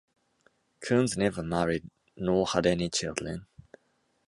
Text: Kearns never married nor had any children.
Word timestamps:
Kearns 0.79 1.15
never 1.15 1.43
married 1.43 1.87
nor 2.17 2.47
had 2.47 2.65
any 2.65 2.89
children. 2.89 3.45